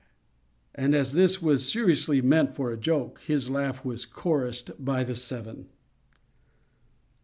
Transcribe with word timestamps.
and 0.73 0.95
as 0.95 1.13
this 1.13 1.43
was 1.43 1.71
seriously 1.71 2.23
meant 2.23 2.55
for 2.55 2.71
a 2.71 2.75
joke, 2.75 3.19
his 3.27 3.51
laugh 3.51 3.85
was 3.85 4.03
chorused 4.03 4.71
by 4.83 5.03
the 5.03 5.13
seven. 5.13 5.67